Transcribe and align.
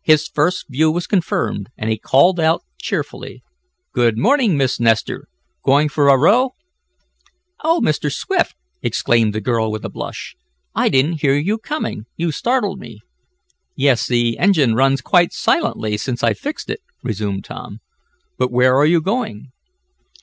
His 0.00 0.26
first 0.26 0.70
view 0.70 0.90
was 0.90 1.06
confirmed, 1.06 1.68
and 1.76 1.90
he 1.90 1.98
called 1.98 2.40
out 2.40 2.62
cheerfully: 2.80 3.42
"Good 3.92 4.16
morning, 4.16 4.56
Miss 4.56 4.80
Nestor. 4.80 5.28
Going 5.62 5.90
for 5.90 6.08
a 6.08 6.16
row?" 6.16 6.54
"Oh! 7.62 7.82
Mr. 7.84 8.10
Swift!" 8.10 8.54
exclaimed 8.80 9.34
the 9.34 9.40
girl 9.42 9.70
with 9.70 9.84
a 9.84 9.90
blush. 9.90 10.34
"I 10.74 10.88
didn't 10.88 11.20
hear 11.20 11.34
you 11.34 11.58
coming. 11.58 12.06
You 12.16 12.32
startled 12.32 12.80
me." 12.80 13.00
"Yes, 13.76 14.06
the 14.06 14.38
engine 14.38 14.74
runs 14.74 15.02
quite 15.02 15.34
silently 15.34 15.98
since 15.98 16.22
I 16.22 16.32
fixed 16.32 16.70
it," 16.70 16.80
resumed 17.02 17.44
Tom. 17.44 17.80
"But 18.38 18.50
where 18.50 18.74
are 18.76 18.86
you 18.86 19.02
going?" 19.02 19.52